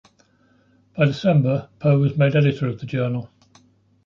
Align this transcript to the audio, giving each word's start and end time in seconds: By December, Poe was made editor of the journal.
By 0.97 1.05
December, 1.05 1.69
Poe 1.77 1.99
was 1.99 2.17
made 2.17 2.35
editor 2.35 2.67
of 2.67 2.79
the 2.79 2.87
journal. 2.87 3.29